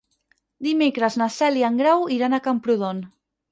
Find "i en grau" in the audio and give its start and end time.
1.61-2.09